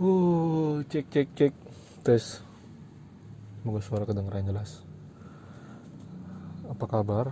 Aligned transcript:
Uh, 0.00 0.80
cek 0.88 1.12
cek 1.12 1.28
cek 1.36 1.52
tes. 2.00 2.40
Semoga 3.60 3.84
suara 3.84 4.08
kedengeran 4.08 4.48
jelas. 4.48 4.80
Apa 6.72 6.88
kabar? 6.88 7.28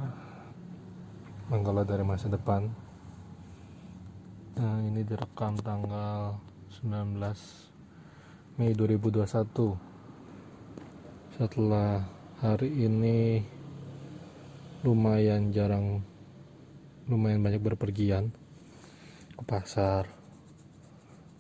Manggala 1.49 1.89
dari 1.89 2.05
masa 2.05 2.29
depan. 2.29 2.69
Nah, 4.61 4.85
ini 4.85 5.01
direkam 5.01 5.57
tanggal 5.65 6.37
19 6.85 7.17
Mei 8.61 8.77
2021. 8.77 11.41
Setelah 11.41 12.05
hari 12.45 12.69
ini 12.69 13.49
lumayan 14.85 15.57
jarang 15.57 16.05
lumayan 17.09 17.41
banyak 17.41 17.65
berpergian 17.65 18.29
ke 19.41 19.43
pasar 19.49 20.18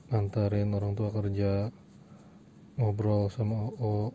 nganterin 0.08 0.72
orang 0.72 0.96
tua 0.96 1.12
kerja 1.12 1.68
ngobrol 2.80 3.28
sama 3.28 3.68
OO 3.68 4.12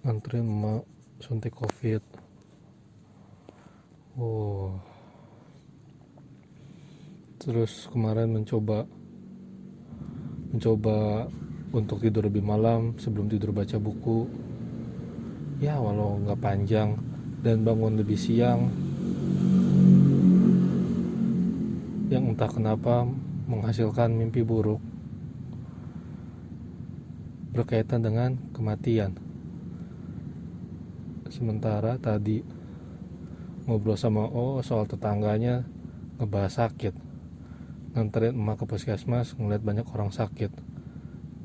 nganterin 0.00 0.48
emak 0.48 0.84
suntik 1.20 1.52
covid. 1.52 2.00
Oh 4.16 4.80
terus 7.40 7.88
kemarin 7.88 8.36
mencoba 8.36 8.84
mencoba 10.52 11.24
untuk 11.72 12.04
tidur 12.04 12.28
lebih 12.28 12.44
malam 12.44 12.96
sebelum 13.00 13.32
tidur 13.32 13.56
baca 13.56 13.80
buku. 13.80 14.28
Ya 15.60 15.76
walau 15.80 16.20
nggak 16.20 16.40
panjang 16.40 17.00
dan 17.40 17.64
bangun 17.64 17.96
lebih 17.96 18.16
siang. 18.16 18.68
Yang 22.12 22.24
entah 22.34 22.50
kenapa 22.50 23.08
menghasilkan 23.50 24.14
mimpi 24.14 24.46
buruk 24.46 24.78
berkaitan 27.50 28.06
dengan 28.06 28.38
kematian. 28.54 29.18
Sementara 31.26 31.98
tadi 31.98 32.46
ngobrol 33.66 33.98
sama 33.98 34.30
O 34.30 34.62
soal 34.62 34.86
tetangganya 34.86 35.66
ngebahas 36.22 36.66
sakit. 36.66 36.94
Nganterin 37.90 38.38
emak 38.38 38.62
ke 38.62 38.64
puskesmas 38.70 39.34
ngeliat 39.34 39.66
banyak 39.66 39.86
orang 39.90 40.14
sakit 40.14 40.54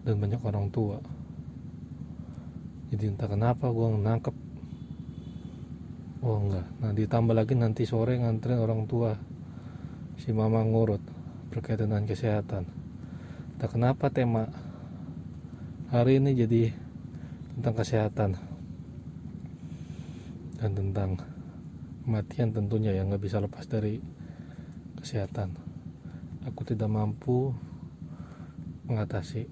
dan 0.06 0.16
banyak 0.22 0.42
orang 0.46 0.70
tua. 0.70 1.02
Jadi 2.94 3.10
entah 3.10 3.26
kenapa 3.26 3.74
gue 3.74 3.88
nangkep 3.98 4.36
Oh 6.26 6.42
enggak, 6.42 6.66
nah 6.82 6.90
ditambah 6.90 7.38
lagi 7.38 7.54
nanti 7.54 7.86
sore 7.86 8.18
nganterin 8.18 8.58
orang 8.58 8.90
tua 8.90 9.14
si 10.18 10.34
mama 10.34 10.66
ngurut 10.66 11.15
berkaitan 11.56 11.88
dengan 11.88 12.04
kesehatan. 12.04 12.68
Tak 13.56 13.80
kenapa 13.80 14.12
tema 14.12 14.52
hari 15.88 16.20
ini 16.20 16.36
jadi 16.36 16.76
tentang 17.56 17.76
kesehatan 17.80 18.32
dan 20.60 20.72
tentang 20.76 21.16
kematian 22.04 22.52
tentunya 22.52 22.92
yang 22.92 23.08
nggak 23.08 23.24
bisa 23.24 23.40
lepas 23.40 23.64
dari 23.72 24.04
kesehatan. 25.00 25.56
Aku 26.44 26.68
tidak 26.68 26.92
mampu 26.92 27.56
mengatasi 28.92 29.48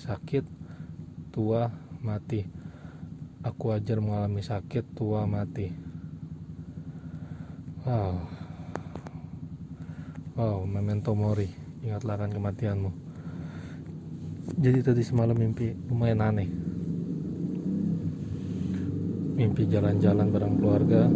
sakit, 0.00 0.48
tua, 1.36 1.68
mati. 2.00 2.48
Aku 3.44 3.76
ajar 3.76 4.00
mengalami 4.00 4.40
sakit, 4.40 4.96
tua, 4.96 5.28
mati. 5.28 5.68
Wow. 7.84 8.45
Wow, 10.36 10.68
memento 10.68 11.16
mori. 11.16 11.48
Ingatlah 11.80 12.20
akan 12.20 12.28
kematianmu. 12.28 12.90
Jadi 14.60 14.84
tadi 14.84 15.00
semalam 15.00 15.32
mimpi 15.32 15.72
lumayan 15.88 16.20
aneh. 16.20 16.44
Mimpi 19.32 19.64
jalan-jalan 19.64 20.28
bareng 20.28 20.54
keluarga 20.60 21.08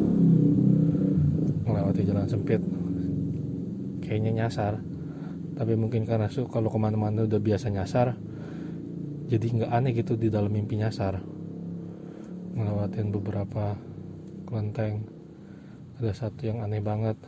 melewati 1.69 2.01
jalan 2.09 2.25
sempit. 2.33 2.65
Kayaknya 4.01 4.41
nyasar. 4.41 4.81
Tapi 5.53 5.77
mungkin 5.77 6.09
karena 6.09 6.33
su 6.33 6.49
kalau 6.49 6.73
ke 6.73 6.81
mana-mana 6.81 7.29
udah 7.29 7.45
biasa 7.45 7.69
nyasar, 7.69 8.17
jadi 9.29 9.47
nggak 9.53 9.73
aneh 9.77 9.93
gitu 10.01 10.17
di 10.17 10.33
dalam 10.33 10.49
mimpi 10.49 10.81
nyasar. 10.81 11.21
Melewatin 12.57 13.13
beberapa 13.13 13.77
kelenteng. 14.49 15.05
Ada 16.01 16.17
satu 16.17 16.49
yang 16.49 16.65
aneh 16.65 16.81
banget. 16.81 17.21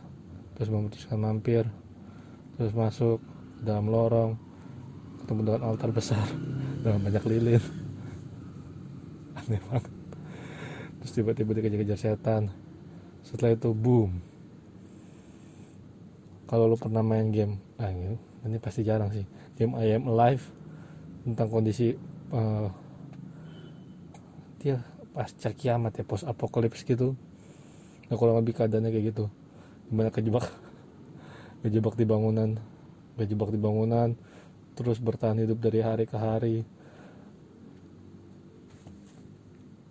Terus 0.57 0.73
memutuskan 0.73 1.21
mampir 1.21 1.82
terus 2.57 2.73
masuk 2.77 3.17
dalam 3.63 3.89
lorong 3.89 4.37
ketemu 5.23 5.41
dengan 5.47 5.61
altar 5.71 5.89
besar 5.95 6.27
dengan 6.83 6.99
banyak 6.99 7.23
lilin. 7.25 7.63
Aneh 9.39 9.61
banget. 9.71 9.91
Terus 11.03 11.11
tiba-tiba 11.15 11.51
dikejar-kejar 11.57 11.99
setan. 11.99 12.51
Setelah 13.23 13.55
itu 13.55 13.71
boom. 13.71 14.19
Kalau 16.47 16.69
lo 16.69 16.77
pernah 16.77 17.01
main 17.01 17.33
game 17.33 17.57
ah 17.81 17.89
ini, 17.89 18.19
ini 18.45 18.57
pasti 18.61 18.85
jarang 18.85 19.09
sih. 19.09 19.25
Game 19.57 19.73
I 19.79 19.97
am 19.97 20.05
alive 20.11 20.43
tentang 21.23 21.47
kondisi 21.49 21.95
uh, 22.35 22.67
dia 24.59 24.79
pasca 25.11 25.51
kiamat 25.55 25.97
ya 25.97 26.03
post 26.05 26.27
apokalips 26.27 26.83
gitu. 26.85 27.15
Nah 28.11 28.15
kalau 28.19 28.37
lebih 28.37 28.53
keadaannya 28.53 28.91
kayak 28.91 29.05
gitu. 29.15 29.25
Gimana 29.89 30.13
kejebak 30.13 30.47
kejebak 31.63 31.95
di 31.95 32.05
bangunan. 32.05 32.59
Kejebak 33.15 33.49
di 33.55 33.59
bangunan. 33.59 34.13
Terus 34.75 34.99
bertahan 34.99 35.39
hidup 35.39 35.63
dari 35.63 35.79
hari 35.79 36.05
ke 36.05 36.17
hari. 36.19 36.57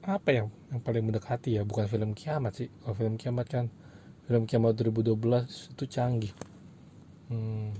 Apa 0.04 0.28
yang 0.34 0.46
yang 0.68 0.82
paling 0.84 1.02
mendekati 1.08 1.56
ya? 1.56 1.62
Bukan 1.64 1.88
film 1.88 2.12
kiamat 2.12 2.52
sih. 2.60 2.68
Kalau 2.84 2.94
film 2.94 3.14
kiamat 3.16 3.46
kan 3.48 3.66
film 4.28 4.44
kiamat 4.44 4.76
2012 4.76 5.72
itu 5.72 5.84
canggih. 5.88 6.34
Hmm. 7.32 7.72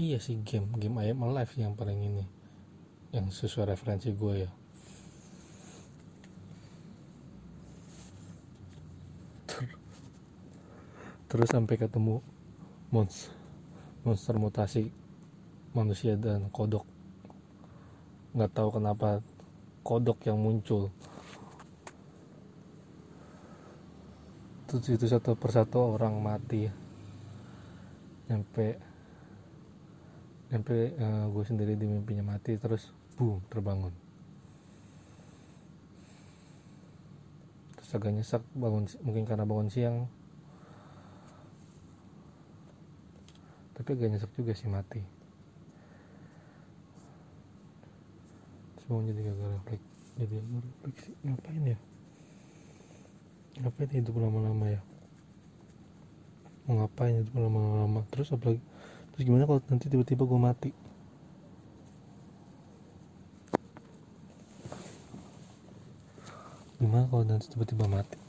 iya 0.00 0.16
sih 0.16 0.40
game 0.42 0.72
game 0.80 0.96
I 0.98 1.12
am 1.12 1.22
alive 1.22 1.52
yang 1.54 1.78
paling 1.78 2.00
ini. 2.02 2.24
Yang 3.14 3.46
sesuai 3.46 3.76
referensi 3.76 4.10
gue 4.10 4.34
ya 4.48 4.50
terus 11.30 11.46
sampai 11.46 11.78
ketemu 11.78 12.18
monster 12.90 13.30
monster 14.02 14.34
mutasi 14.34 14.90
manusia 15.70 16.18
dan 16.18 16.50
kodok. 16.50 16.82
Nggak 18.34 18.50
tahu 18.50 18.68
kenapa 18.74 19.22
kodok 19.86 20.18
yang 20.26 20.42
muncul. 20.42 20.90
Terus 24.66 24.86
itu 24.90 25.06
satu 25.06 25.34
persatu 25.38 25.98
orang 25.98 26.18
mati. 26.18 26.66
Sampai 28.26 28.78
sampai 30.50 30.78
uh, 30.98 31.26
gue 31.30 31.44
sendiri 31.46 31.78
di 31.78 31.86
mimpinya 31.86 32.34
mati 32.34 32.58
terus 32.58 32.90
boom 33.14 33.38
terbangun. 33.50 33.94
Terus 37.78 37.90
agak 37.94 38.12
nyesek 38.14 38.42
bangun 38.54 38.86
mungkin 39.06 39.24
karena 39.26 39.46
bangun 39.46 39.70
siang 39.70 40.10
tapi 43.80 43.96
agak 43.96 44.12
nyesek 44.12 44.36
juga 44.36 44.52
sih 44.52 44.68
mati. 44.68 45.00
Semua 48.84 49.00
jadi 49.08 49.24
gagal 49.24 49.48
refleks 49.56 49.88
jadi 50.20 50.36
gagal 50.36 50.60
refleksi 50.68 51.10
ngapain 51.24 51.64
ya? 51.64 51.78
Ngapain 53.64 53.88
hidup 53.88 54.20
lama-lama 54.20 54.68
ya? 54.68 54.84
Mau 56.68 56.84
ngapain 56.84 57.24
hidup 57.24 57.32
lama-lama? 57.40 58.04
Terus 58.12 58.28
apalagi 58.36 58.60
terus 59.16 59.24
gimana 59.24 59.48
kalau 59.48 59.64
nanti 59.72 59.88
tiba-tiba 59.88 60.28
gue 60.28 60.40
mati? 60.44 60.70
Gimana 66.76 67.08
kalau 67.08 67.24
nanti 67.24 67.48
tiba-tiba 67.48 67.88
mati? 67.88 68.20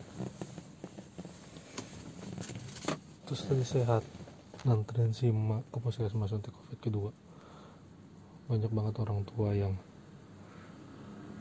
Terus 3.28 3.44
tadi 3.44 3.68
sehat 3.68 4.21
nganterin 4.62 5.10
si 5.10 5.34
emak 5.34 5.66
ke 5.74 5.78
puskesmas 5.82 6.34
untuk 6.38 6.54
covid 6.54 6.80
kedua. 6.80 7.12
Banyak 8.46 8.70
banget 8.70 8.96
orang 9.02 9.26
tua 9.26 9.58
yang 9.58 9.74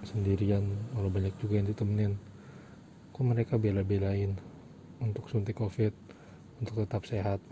sendirian 0.00 0.64
kalau 0.96 1.12
banyak 1.12 1.34
juga 1.36 1.60
yang 1.60 1.68
ditemenin. 1.68 2.16
Kok 3.12 3.24
mereka 3.26 3.60
bela-belain 3.60 4.40
untuk 5.04 5.28
suntik 5.28 5.60
covid 5.60 5.92
untuk 6.64 6.80
tetap 6.80 7.04
sehat? 7.04 7.44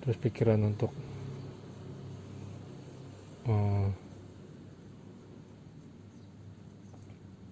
Terus 0.00 0.16
pikiran 0.16 0.64
untuk 0.64 0.92
uh, 3.48 3.88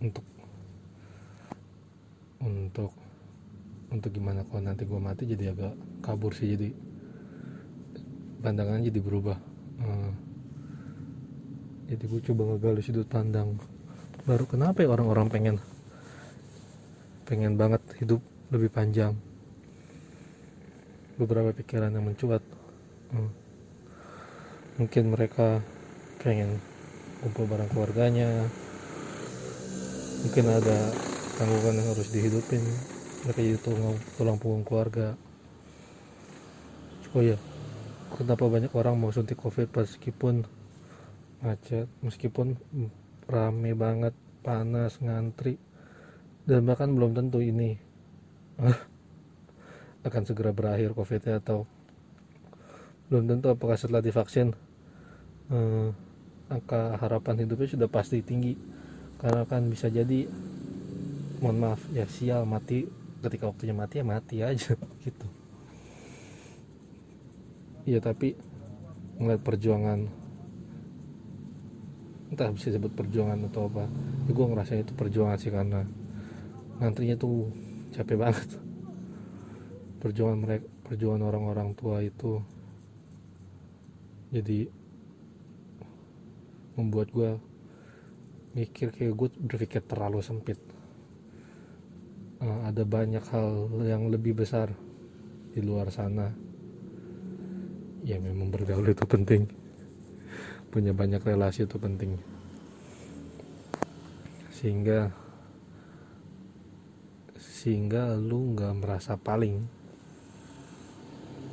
untuk 0.00 0.31
untuk 3.92 4.08
gimana 4.08 4.40
kalau 4.48 4.64
nanti 4.64 4.88
gue 4.88 4.96
mati 4.96 5.28
jadi 5.28 5.52
agak 5.52 5.76
kabur 6.00 6.32
sih 6.32 6.56
jadi 6.56 6.72
pandangan 8.40 8.82
jadi 8.82 9.00
berubah. 9.04 9.38
Hmm. 9.82 10.12
jadi 11.86 12.04
gue 12.08 12.20
coba 12.32 12.42
ngegali 12.56 12.80
sudut 12.80 13.06
pandang. 13.06 13.60
Baru 14.24 14.48
kenapa 14.48 14.80
ya 14.80 14.88
orang-orang 14.88 15.28
pengen 15.28 15.56
pengen 17.28 17.60
banget 17.60 17.84
hidup 18.00 18.24
lebih 18.48 18.72
panjang? 18.72 19.12
Beberapa 21.20 21.52
pikiran 21.52 21.92
yang 21.92 22.08
mencuat. 22.08 22.40
Hmm. 23.12 23.28
mungkin 24.80 25.12
mereka 25.12 25.60
pengen 26.24 26.56
kumpul 27.20 27.44
bareng 27.44 27.68
keluarganya. 27.68 28.48
Mungkin 30.24 30.48
ada 30.48 30.78
tanggungan 31.36 31.76
yang 31.76 31.88
harus 31.92 32.08
dihidupin 32.08 32.64
jadi 33.30 33.54
tulang, 33.62 33.94
tulang 34.18 34.36
punggung 34.40 34.66
keluarga. 34.66 35.14
Oh 37.12 37.22
iya 37.22 37.36
kenapa 38.12 38.48
banyak 38.48 38.72
orang 38.72 38.96
mau 38.96 39.12
suntik 39.12 39.36
covid 39.40 39.68
meskipun 39.72 40.44
macet 41.44 41.88
meskipun 42.00 42.56
rame 43.28 43.72
banget 43.76 44.16
panas 44.40 44.96
ngantri 45.00 45.60
dan 46.48 46.64
bahkan 46.64 46.92
belum 46.92 47.12
tentu 47.12 47.44
ini 47.44 47.76
akan 50.08 50.22
segera 50.24 50.56
berakhir 50.56 50.96
covid 50.96 51.20
atau 51.40 51.68
belum 53.12 53.28
tentu 53.28 53.52
apakah 53.52 53.76
setelah 53.76 54.00
divaksin 54.00 54.56
eh, 55.52 55.88
angka 56.52 57.00
harapan 57.00 57.44
hidupnya 57.44 57.68
sudah 57.76 57.88
pasti 57.88 58.20
tinggi. 58.20 58.56
Karena 59.16 59.46
kan 59.46 59.68
bisa 59.70 59.86
jadi 59.88 60.26
mohon 61.38 61.58
maaf 61.58 61.80
ya 61.94 62.06
sial 62.06 62.44
mati 62.46 63.01
ketika 63.22 63.48
waktunya 63.48 63.74
mati 63.74 64.02
ya 64.02 64.04
mati 64.04 64.36
aja 64.42 64.74
gitu. 65.06 65.26
Ya 67.86 67.98
tapi 68.02 68.34
ngeliat 69.18 69.42
perjuangan 69.42 70.10
entah 72.32 72.48
bisa 72.48 72.72
sebut 72.72 72.90
perjuangan 72.96 73.44
atau 73.52 73.68
apa 73.68 73.84
ya 74.24 74.32
gue 74.32 74.46
ngerasa 74.48 74.80
itu 74.80 74.96
perjuangan 74.96 75.36
sih 75.36 75.52
karena 75.52 75.84
ngantrinya 76.80 77.14
tuh 77.14 77.52
capek 77.94 78.16
banget. 78.18 78.48
Perjuangan 80.02 80.38
mereka 80.42 80.66
perjuangan 80.82 81.22
orang-orang 81.30 81.78
tua 81.78 82.02
itu 82.02 82.42
jadi 84.34 84.66
membuat 86.74 87.12
gue 87.12 87.30
mikir 88.56 88.92
kayak 88.92 89.12
gue 89.12 89.28
berpikir 89.40 89.80
terlalu 89.84 90.24
sempit 90.24 90.60
uh, 92.42 92.60
ada 92.66 92.82
banyak 92.82 93.22
hal 93.30 93.70
yang 93.86 94.10
lebih 94.10 94.34
besar 94.34 94.74
di 95.54 95.62
luar 95.62 95.94
sana. 95.94 96.34
Ya 98.02 98.18
memang 98.18 98.50
bergaul 98.50 98.90
itu 98.90 99.06
penting. 99.06 99.46
Punya 100.74 100.90
banyak 100.90 101.22
relasi 101.22 101.70
itu 101.70 101.78
penting. 101.78 102.18
Sehingga 104.50 105.14
sehingga 107.38 108.18
lu 108.18 108.58
nggak 108.58 108.74
merasa 108.82 109.14
paling. 109.14 109.62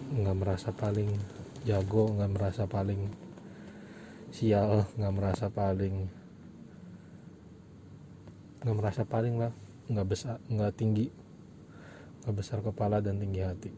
Nggak 0.10 0.38
merasa 0.42 0.74
paling 0.74 1.14
jago 1.68 2.16
nggak 2.16 2.32
merasa 2.32 2.64
paling 2.66 3.12
sial 4.32 4.88
nggak 4.96 5.14
merasa 5.14 5.52
paling 5.52 6.08
nggak 8.64 8.76
merasa 8.80 9.04
paling 9.04 9.36
lah 9.36 9.52
nggak 9.90 10.08
besar 10.08 10.38
nggak 10.46 10.74
tinggi 10.78 11.10
nggak 12.22 12.36
besar 12.36 12.62
kepala 12.62 13.02
dan 13.02 13.18
tinggi 13.18 13.42
hati. 13.42 13.72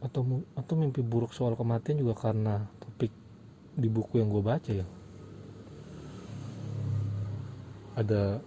Atau 0.00 0.46
atau 0.56 0.74
mimpi 0.78 1.02
buruk 1.04 1.34
soal 1.34 1.58
kematian 1.58 2.00
juga 2.00 2.14
karena 2.16 2.64
topik 2.80 3.12
di 3.76 3.88
buku 3.90 4.22
yang 4.22 4.32
gue 4.32 4.40
baca 4.40 4.72
ya. 4.72 4.86
Ada 7.98 8.38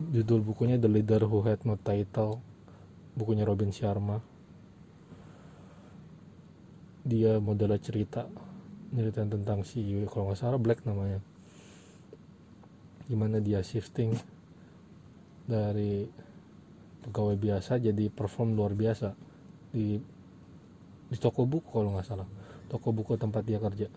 judul 0.00 0.40
bukunya 0.42 0.80
The 0.80 0.90
Leader 0.90 1.28
Who 1.28 1.44
Had 1.44 1.62
No 1.68 1.76
Title 1.76 2.40
bukunya 3.14 3.44
Robin 3.44 3.70
Sharma. 3.70 4.18
Dia 7.04 7.36
modelnya 7.36 7.78
cerita 7.78 8.24
cerita 8.90 9.22
tentang 9.28 9.60
si 9.62 9.84
kalau 10.08 10.32
nggak 10.32 10.40
salah 10.40 10.56
Black 10.56 10.88
namanya 10.88 11.20
gimana 13.04 13.36
dia 13.40 13.60
shifting 13.60 14.16
dari 15.44 16.08
pegawai 17.04 17.36
biasa 17.36 17.76
jadi 17.76 18.08
perform 18.08 18.56
luar 18.56 18.72
biasa 18.72 19.12
di 19.74 20.00
di 21.04 21.16
toko 21.20 21.44
buku 21.44 21.68
kalau 21.68 21.92
nggak 21.92 22.06
salah. 22.08 22.28
Toko 22.72 22.90
buku 22.96 23.20
tempat 23.20 23.44
dia 23.44 23.60
kerja. 23.60 23.92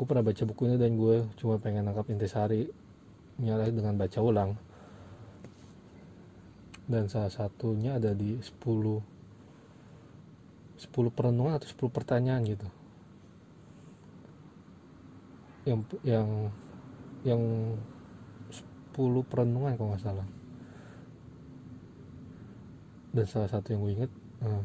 Gue 0.00 0.06
pernah 0.08 0.24
baca 0.24 0.42
buku 0.48 0.64
ini 0.64 0.80
dan 0.80 0.96
gue 0.96 1.28
cuma 1.36 1.60
pengen 1.60 1.84
nangkap 1.84 2.08
intisari 2.08 2.72
nyala 3.36 3.68
dengan 3.68 4.00
baca 4.00 4.18
ulang. 4.24 4.56
Dan 6.88 7.06
salah 7.12 7.30
satunya 7.30 8.00
ada 8.00 8.16
di 8.16 8.40
10 8.40 8.48
10 10.80 10.88
perenungan 11.12 11.60
atau 11.60 11.68
10 11.68 11.92
pertanyaan 11.92 12.42
gitu. 12.48 12.64
Yang 15.68 15.80
yang 16.00 16.48
yang 17.26 17.76
10 18.94 19.30
perenungan 19.30 19.76
kalau 19.76 19.92
nggak 19.92 20.04
salah. 20.04 20.28
Dan 23.10 23.26
salah 23.26 23.50
satu 23.50 23.74
yang 23.74 23.80
gue 23.82 23.92
inget 23.92 24.12
uh, 24.46 24.64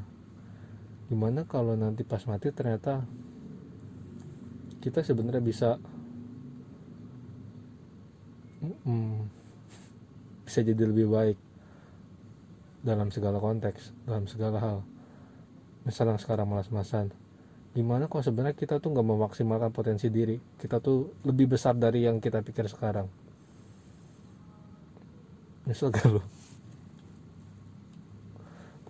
gimana 1.09 1.45
kalau 1.45 1.73
nanti 1.77 2.01
pas 2.01 2.21
mati 2.25 2.49
ternyata 2.49 3.05
kita 4.81 5.01
sebenarnya 5.01 5.41
bisa 5.41 5.77
mm, 8.85 9.17
bisa 10.45 10.59
jadi 10.61 10.83
lebih 10.85 11.09
baik 11.09 11.37
dalam 12.85 13.09
segala 13.09 13.41
konteks 13.41 13.97
dalam 14.05 14.29
segala 14.29 14.57
hal. 14.61 14.77
Misalnya 15.85 16.21
sekarang 16.21 16.49
malas-malasan 16.49 17.24
gimana 17.75 18.07
kok 18.07 18.23
sebenarnya 18.23 18.55
kita 18.55 18.79
tuh 18.79 18.95
nggak 18.95 19.03
memaksimalkan 19.03 19.71
potensi 19.75 20.07
diri? 20.07 20.39
Kita 20.39 20.79
tuh 20.79 21.19
lebih 21.27 21.59
besar 21.59 21.75
dari 21.75 22.07
yang 22.07 22.23
kita 22.23 22.39
pikir 22.39 22.71
sekarang. 22.71 23.11
Nyesel 25.67 25.91
gak 25.91 26.07
lo 26.07 26.23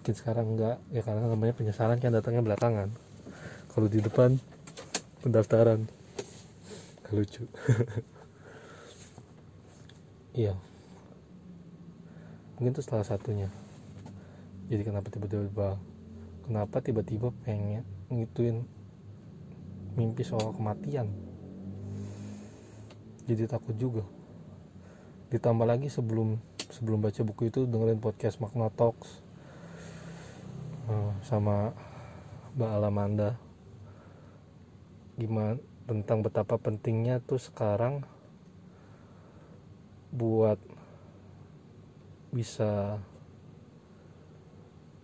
mungkin 0.05 0.21
sekarang 0.21 0.53
enggak 0.53 0.77
ya 0.93 1.01
karena 1.01 1.25
namanya 1.25 1.57
penyesalan 1.57 1.97
kan 1.97 2.13
datangnya 2.13 2.45
belakangan. 2.45 2.93
Kalau 3.73 3.89
di 3.89 4.05
depan 4.05 4.37
pendaftaran. 5.25 5.89
Gak 7.01 7.13
lucu. 7.17 7.43
Iya. 10.35 10.51
Mungkin 12.59 12.75
itu 12.75 12.83
salah 12.83 13.07
satunya. 13.07 13.47
Jadi 14.67 14.83
kenapa 14.83 15.07
tiba-tiba 15.07 15.79
kenapa 16.45 16.77
tiba-tiba 16.77 17.33
pengen 17.41 17.81
ngituin 18.13 18.61
mimpi 19.97 20.21
soal 20.21 20.53
kematian? 20.53 21.09
Jadi 23.25 23.49
takut 23.49 23.73
juga. 23.73 24.05
Ditambah 25.33 25.65
lagi 25.65 25.89
sebelum 25.89 26.37
sebelum 26.69 27.01
baca 27.01 27.21
buku 27.25 27.49
itu 27.49 27.65
dengerin 27.65 27.97
podcast 27.97 28.37
Magna 28.37 28.69
Talks 28.69 29.25
uh, 30.85 31.17
sama 31.25 31.73
Mbak 32.53 32.71
Alamanda. 32.77 33.29
Gimana 35.17 35.57
tentang 35.89 36.21
betapa 36.21 36.61
pentingnya 36.61 37.17
tuh 37.25 37.41
sekarang 37.41 38.05
buat 40.13 40.61
bisa 42.29 43.01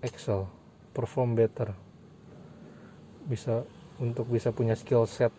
excel 0.01 0.61
perform 0.91 1.36
better. 1.36 1.71
Bisa 3.25 3.63
untuk 4.01 4.27
bisa 4.27 4.51
punya 4.51 4.75
skill 4.75 5.07
set 5.07 5.31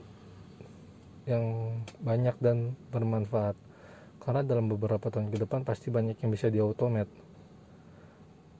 yang 1.28 1.76
banyak 2.02 2.34
dan 2.42 2.74
bermanfaat. 2.90 3.54
Karena 4.22 4.42
dalam 4.46 4.70
beberapa 4.70 5.10
tahun 5.10 5.34
ke 5.34 5.46
depan 5.46 5.66
pasti 5.66 5.90
banyak 5.90 6.18
yang 6.22 6.30
bisa 6.30 6.46
di 6.48 6.62
automate 6.62 7.10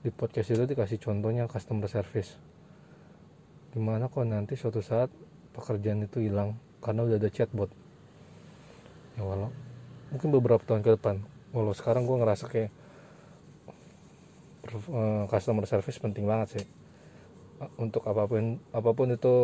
di 0.02 0.11
podcast 0.11 0.50
itu 0.50 0.66
dikasih 0.66 0.99
contohnya 0.99 1.46
customer 1.46 1.87
service. 1.87 2.34
Gimana 3.70 4.11
kok 4.11 4.26
nanti 4.26 4.58
suatu 4.58 4.82
saat 4.82 5.08
pekerjaan 5.54 6.02
itu 6.02 6.18
hilang 6.18 6.58
karena 6.82 7.06
udah 7.06 7.16
ada 7.22 7.30
chatbot? 7.30 7.70
Ya 9.14 9.22
walau 9.22 9.54
mungkin 10.11 10.28
beberapa 10.34 10.61
tahun 10.66 10.82
ke 10.82 10.99
depan. 10.99 11.22
Walau 11.54 11.70
sekarang 11.70 12.11
gue 12.11 12.16
ngerasa 12.18 12.50
kayak 12.50 12.75
uh, 14.90 15.25
customer 15.30 15.62
service 15.70 16.02
penting 16.02 16.26
banget 16.26 16.58
sih 16.58 16.66
untuk 17.78 18.07
apa 18.09 18.26
pun 18.26 18.59
apa 18.73 18.90
pun 18.95 19.09
itu 19.12 19.35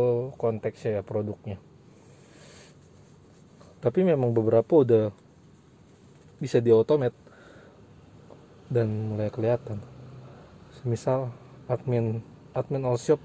konteksnya 0.41 1.01
ya 1.01 1.03
produknya. 1.03 1.59
Tapi 3.79 4.03
memang 4.03 4.35
beberapa 4.35 4.83
udah 4.83 5.15
bisa 6.43 6.59
di 6.59 6.75
automate 6.75 7.15
dan 8.71 9.15
mulai 9.15 9.31
kelihatan. 9.31 9.79
Misal 10.83 11.31
admin 11.71 12.23
admin 12.55 12.87
all 12.87 12.99
shop 12.99 13.23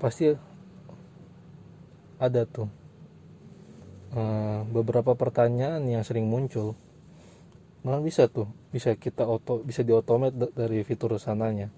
pasti 0.00 0.32
ada 2.18 2.42
tuh. 2.48 2.68
Uh, 4.08 4.64
beberapa 4.72 5.12
pertanyaan 5.12 5.84
yang 5.84 6.00
sering 6.00 6.24
muncul 6.24 6.72
malah 7.84 8.02
bisa 8.02 8.26
tuh 8.26 8.48
bisa 8.74 8.96
kita 8.98 9.22
auto 9.22 9.62
bisa 9.62 9.86
diotomat 9.86 10.32
dari 10.56 10.82
fitur 10.82 11.14
sananya 11.20 11.70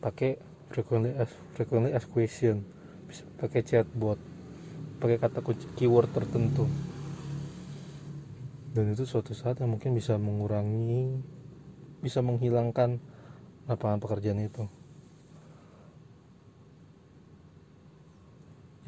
pakai 0.00 0.40
frequently 0.72 1.12
ask 1.16 1.36
frequently 1.54 1.92
asked 1.92 2.10
question. 2.10 2.64
Bisa 3.06 3.24
pakai 3.36 3.60
chatbot. 3.64 4.16
Pakai 5.00 5.16
kata 5.20 5.44
kunci 5.44 5.68
keyword 5.76 6.12
tertentu. 6.12 6.64
Dan 8.70 8.94
itu 8.94 9.02
suatu 9.04 9.34
saat 9.34 9.58
yang 9.60 9.76
mungkin 9.76 9.92
bisa 9.92 10.14
mengurangi 10.16 11.20
bisa 12.00 12.24
menghilangkan 12.24 12.96
lapangan 13.68 14.00
pekerjaan 14.00 14.40
itu. 14.40 14.64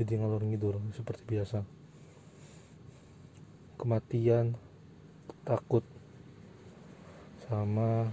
Jadi 0.00 0.12
ngalor 0.18 0.42
ngidur 0.42 0.80
seperti 0.96 1.22
biasa. 1.28 1.62
Kematian 3.76 4.56
takut 5.44 5.84
sama 7.44 8.08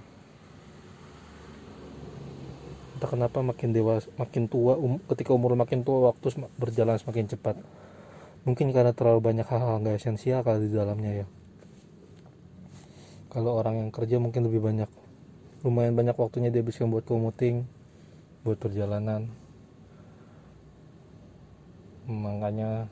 entah 2.99 3.15
kenapa 3.15 3.39
makin 3.39 3.71
dewasa 3.71 4.11
makin 4.19 4.51
tua 4.51 4.75
um, 4.75 4.99
ketika 5.07 5.31
umur 5.31 5.55
makin 5.55 5.87
tua 5.87 6.11
waktu 6.11 6.35
berjalan 6.59 6.99
semakin 6.99 7.31
cepat. 7.31 7.55
Mungkin 8.43 8.75
karena 8.75 8.91
terlalu 8.91 9.23
banyak 9.23 9.47
hal-hal 9.47 9.79
nggak 9.79 10.03
esensial 10.03 10.43
kali 10.43 10.67
di 10.67 10.75
dalamnya 10.75 11.23
ya. 11.23 11.25
Kalau 13.31 13.55
orang 13.55 13.87
yang 13.87 13.89
kerja 13.95 14.19
mungkin 14.19 14.51
lebih 14.51 14.59
banyak 14.59 14.91
lumayan 15.63 15.95
banyak 15.95 16.11
waktunya 16.19 16.51
dia 16.51 16.59
bisa 16.59 16.83
buat 16.83 17.07
commuting 17.07 17.63
buat 18.43 18.59
perjalanan. 18.59 19.31
Makanya 22.03 22.91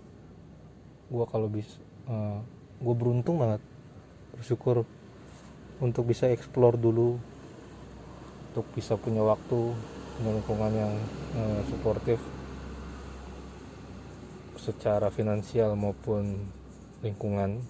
gue 1.12 1.26
kalau 1.28 1.52
bisa 1.52 1.84
uh, 2.08 2.16
eh, 2.16 2.38
gue 2.80 2.96
beruntung 2.96 3.44
banget 3.44 3.60
bersyukur 4.40 4.88
untuk 5.84 6.08
bisa 6.08 6.32
explore 6.32 6.80
dulu 6.80 7.20
untuk 8.56 8.64
bisa 8.72 8.96
punya 8.96 9.20
waktu 9.20 9.76
punya 10.18 10.34
lingkungan 10.34 10.72
yang 10.74 10.94
uh, 11.38 11.62
suportif 11.70 12.18
secara 14.58 15.14
finansial 15.14 15.78
maupun 15.78 16.42
lingkungan 17.06 17.62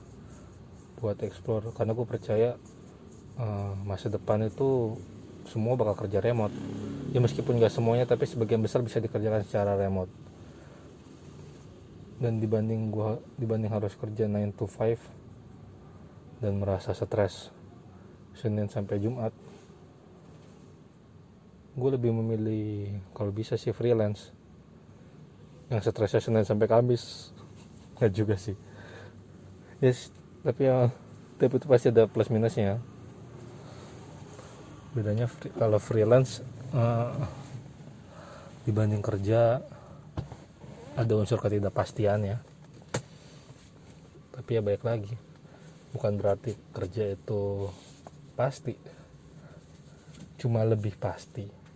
buat 1.04 1.20
explore. 1.22 1.76
Karena 1.76 1.92
gue 1.92 2.08
percaya 2.08 2.56
uh, 3.38 3.76
masa 3.84 4.08
depan 4.08 4.48
itu 4.48 4.96
semua 5.44 5.76
bakal 5.76 6.08
kerja 6.08 6.24
remote. 6.24 6.56
Ya 7.12 7.20
meskipun 7.20 7.60
gak 7.60 7.76
semuanya 7.76 8.08
tapi 8.08 8.24
sebagian 8.24 8.64
besar 8.64 8.80
bisa 8.80 9.04
dikerjakan 9.04 9.44
secara 9.44 9.76
remote. 9.76 10.10
Dan 12.18 12.42
dibanding 12.42 12.90
gua 12.90 13.22
dibanding 13.38 13.70
harus 13.70 13.94
kerja 13.94 14.26
9 14.26 14.58
to 14.58 14.66
5 14.66 16.42
dan 16.42 16.58
merasa 16.58 16.98
stres 16.98 17.54
Senin 18.34 18.70
sampai 18.70 18.98
Jumat 18.98 19.30
gue 21.78 21.90
lebih 21.94 22.10
memilih 22.10 22.98
kalau 23.14 23.30
bisa 23.30 23.54
sih 23.54 23.70
freelance. 23.70 24.34
Yang 25.70 25.94
stresnya 25.94 26.22
Senin 26.26 26.42
sampai 26.42 26.66
Kamis. 26.66 27.30
Nggak 28.02 28.12
juga 28.18 28.36
sih. 28.36 28.58
Yes 29.78 30.10
tapi 30.42 30.66
ya 30.66 30.90
tapi 31.38 31.54
itu 31.54 31.70
pasti 31.70 31.94
ada 31.94 32.10
plus 32.10 32.34
minusnya. 32.34 32.82
Bedanya 34.98 35.30
free, 35.30 35.54
kalau 35.54 35.78
freelance 35.78 36.42
uh, 36.74 37.14
dibanding 38.66 39.06
kerja 39.06 39.62
ada 40.98 41.14
unsur 41.14 41.38
ketidakpastian 41.38 42.26
ya 42.26 42.38
tapi 44.34 44.58
ya 44.58 44.62
baik 44.66 44.82
lagi. 44.82 45.14
Bukan 45.94 46.18
berarti 46.18 46.58
kerja 46.74 47.14
itu 47.14 47.70
pasti. 48.34 48.74
Cuma 50.38 50.62
lebih 50.66 50.94
pasti 50.98 51.67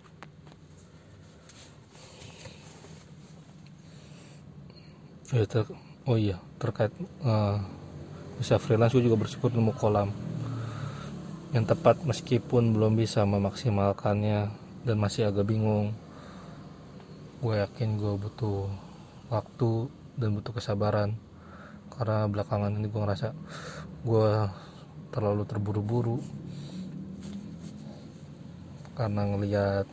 oh 6.12 6.20
iya 6.20 6.36
terkait 6.60 6.92
uh, 7.24 7.56
bisa 8.36 8.60
freelance 8.60 8.92
gue 8.92 9.08
juga 9.08 9.16
bersyukur 9.16 9.48
nemu 9.48 9.72
kolam 9.80 10.12
yang 11.56 11.64
tepat 11.64 12.04
meskipun 12.04 12.76
belum 12.76 13.00
bisa 13.00 13.24
memaksimalkannya 13.24 14.52
dan 14.84 14.96
masih 15.00 15.32
agak 15.32 15.48
bingung. 15.48 15.96
Gue 17.40 17.64
yakin 17.64 17.96
gue 18.00 18.14
butuh 18.16 18.68
waktu 19.32 19.88
dan 20.20 20.36
butuh 20.36 20.52
kesabaran 20.52 21.16
karena 21.96 22.28
belakangan 22.28 22.76
ini 22.76 22.88
gue 22.92 23.02
ngerasa 23.04 23.32
gue 24.04 24.32
terlalu 25.12 25.44
terburu-buru 25.48 26.20
karena 28.96 29.28
ngelihat 29.32 29.88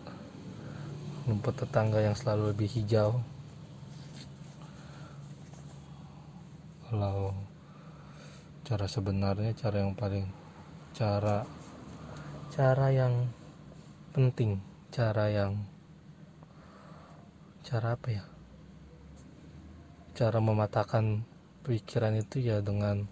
rumput 1.30 1.54
tetangga 1.59 2.02
yang 2.02 2.14
selalu 2.18 2.54
lebih 2.54 2.71
hijau 2.71 3.23
kalau 6.88 7.37
cara 8.64 8.88
sebenarnya 8.88 9.52
cara 9.52 9.85
yang 9.85 9.92
paling 9.92 10.25
cara 10.97 11.45
cara 12.49 12.88
yang 12.88 13.28
penting 14.16 14.57
cara 14.88 15.28
yang 15.28 15.52
cara 17.61 17.92
apa 17.92 18.09
ya? 18.09 18.25
Cara 20.16 20.40
mematahkan 20.40 21.21
pikiran 21.68 22.16
itu 22.16 22.40
ya 22.40 22.64
dengan 22.64 23.04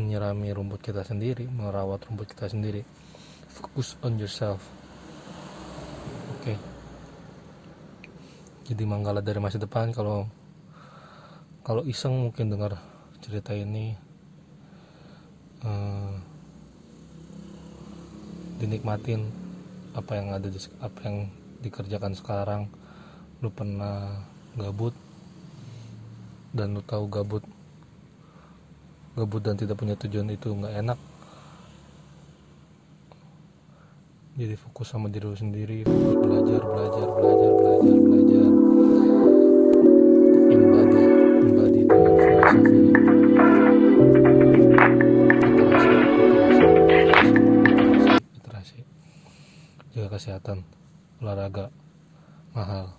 menyirami 0.00 0.48
rumput 0.56 0.80
kita 0.80 1.04
sendiri 1.04 1.44
merawat 1.44 2.08
rumput 2.08 2.32
kita 2.32 2.48
sendiri. 2.48 2.80
Focus 3.52 4.00
on 4.00 4.16
yourself. 4.16 4.64
Oke. 6.40 6.56
Okay. 6.56 6.58
jadi 8.70 8.86
manggala 8.86 9.20
dari 9.20 9.42
masa 9.42 9.58
depan 9.60 9.92
kalau 9.92 10.24
kalau 11.66 11.82
iseng 11.84 12.28
mungkin 12.28 12.48
dengar 12.48 12.80
cerita 13.20 13.52
ini 13.52 13.96
uh, 15.64 16.16
dinikmatin 18.60 19.28
apa 19.92 20.12
yang 20.16 20.32
ada 20.32 20.48
di 20.48 20.60
apa 20.80 20.98
yang 21.04 21.16
dikerjakan 21.60 22.12
sekarang. 22.16 22.62
Lu 23.40 23.48
pernah 23.48 24.24
gabut 24.58 24.92
dan 26.50 26.74
lu 26.74 26.82
tahu 26.82 27.06
gabut 27.06 27.44
gabut 29.14 29.42
dan 29.42 29.54
tidak 29.54 29.78
punya 29.78 29.94
tujuan 29.94 30.30
itu 30.34 30.50
nggak 30.50 30.74
enak 30.82 30.98
jadi 34.34 34.54
fokus 34.58 34.90
sama 34.90 35.06
diri 35.06 35.30
sendiri 35.34 35.86
fokus 35.86 36.16
belajar 36.18 36.62
belajar 36.66 37.06
belajar 37.14 37.52
belajar 37.54 37.96
belajar 38.02 38.50
jaga 50.00 50.16
kesehatan. 50.16 50.64
Olahraga. 51.20 51.68
Mahal. 52.56 52.92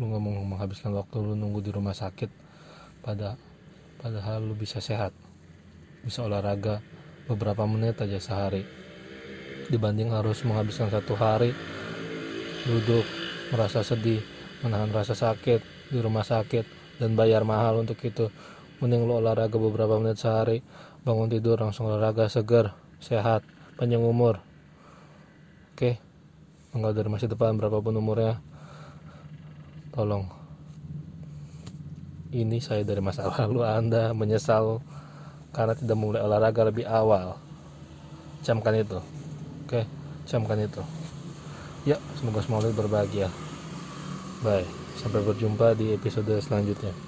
Lu 0.00 0.08
nggak 0.08 0.22
mau 0.22 0.44
menghabiskan 0.46 0.94
waktu 0.96 1.16
lu 1.20 1.34
nunggu 1.36 1.60
di 1.60 1.70
rumah 1.74 1.92
sakit 1.92 2.30
pada 3.04 3.36
padahal 4.00 4.46
lu 4.46 4.54
bisa 4.56 4.80
sehat. 4.80 5.12
Bisa 6.06 6.24
olahraga 6.24 6.80
beberapa 7.28 7.66
menit 7.68 8.00
aja 8.00 8.16
sehari. 8.16 8.64
Dibanding 9.68 10.08
harus 10.14 10.40
menghabiskan 10.48 10.88
satu 10.88 11.12
hari 11.18 11.52
duduk 12.64 13.04
merasa 13.52 13.84
sedih 13.84 14.20
menahan 14.64 14.88
rasa 14.92 15.12
sakit 15.12 15.92
di 15.92 15.98
rumah 16.00 16.24
sakit 16.24 16.77
dan 16.98 17.14
bayar 17.14 17.46
mahal 17.46 17.82
untuk 17.82 17.98
itu 18.04 18.30
mending 18.78 19.06
lo 19.06 19.18
olahraga 19.22 19.58
beberapa 19.58 19.98
menit 19.98 20.18
sehari 20.18 20.62
bangun 21.02 21.30
tidur 21.30 21.58
langsung 21.58 21.90
olahraga 21.90 22.30
segar 22.30 22.74
sehat 23.02 23.42
panjang 23.78 24.02
umur 24.02 24.42
oke 25.74 25.98
enggak 26.74 26.92
dari 26.94 27.08
masa 27.10 27.26
depan 27.30 27.54
berapapun 27.58 27.94
umurnya 27.98 28.42
tolong 29.94 30.26
ini 32.34 32.58
saya 32.60 32.84
dari 32.84 33.00
masa 33.00 33.26
lalu 33.38 33.62
anda 33.62 34.12
menyesal 34.12 34.82
karena 35.54 35.72
tidak 35.72 35.96
mulai 35.98 36.22
olahraga 36.22 36.68
lebih 36.68 36.84
awal 36.84 37.38
camkan 38.42 38.78
itu 38.78 39.00
Oke, 39.68 39.84
camkan 40.24 40.64
itu. 40.64 40.80
Ya, 41.84 42.00
semoga 42.16 42.40
semua 42.40 42.64
berbahagia. 42.72 43.28
Bye. 44.40 44.87
Sampai 44.98 45.22
berjumpa 45.22 45.78
di 45.78 45.94
episode 45.94 46.34
selanjutnya. 46.42 47.07